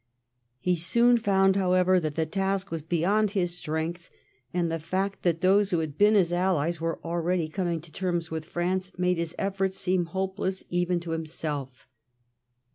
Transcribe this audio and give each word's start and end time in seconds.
He 0.59 0.75
soon 0.77 1.17
found, 1.19 1.55
however, 1.57 1.99
that 1.99 2.15
the 2.15 2.25
task 2.25 2.71
was 2.71 2.81
beyond 2.81 3.29
his 3.29 3.55
strength, 3.55 4.09
and 4.51 4.71
the 4.71 4.79
fact 4.79 5.21
that 5.21 5.41
those 5.41 5.69
who 5.69 5.77
had 5.77 5.95
been 5.95 6.15
his 6.15 6.33
allies 6.33 6.81
were 6.81 6.99
already 7.05 7.47
coming 7.47 7.79
to 7.81 7.91
terms 7.91 8.31
with 8.31 8.45
France 8.45 8.93
made 8.97 9.19
his 9.19 9.35
efforts 9.37 9.77
seem 9.77 10.05
hopeless 10.05 10.63
even 10.71 10.99
to 11.01 11.11
himself. 11.11 11.87